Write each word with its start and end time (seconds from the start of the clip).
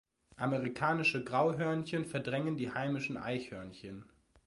Amerikanische 0.35 1.23
Grauhörnchen 1.23 2.05
verdrängen 2.05 2.57
die 2.57 2.73
heimischen 2.73 3.17
Eichhörnchen. 3.17 4.03